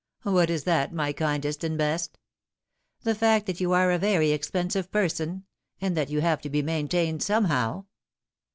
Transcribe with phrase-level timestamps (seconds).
[0.23, 2.17] "What is that, my kindest and best
[3.03, 5.45] ?""The fact that you are a very expensive person,
[5.79, 7.85] and that you have to be maintained somehow."